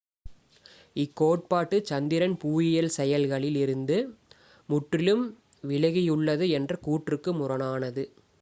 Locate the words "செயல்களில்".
2.95-3.55